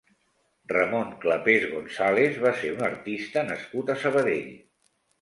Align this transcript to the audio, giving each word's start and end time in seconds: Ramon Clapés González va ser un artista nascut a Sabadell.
Ramon 0.71 1.11
Clapés 1.25 1.69
González 1.75 2.41
va 2.47 2.57
ser 2.65 2.75
un 2.79 2.83
artista 2.91 3.47
nascut 3.55 3.97
a 3.99 4.03
Sabadell. 4.07 4.53